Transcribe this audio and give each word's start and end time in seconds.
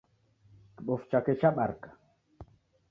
Kibofu 0.75 1.05
chake 1.09 1.33
chabarika 1.39 1.89